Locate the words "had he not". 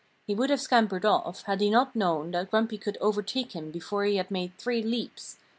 1.43-1.95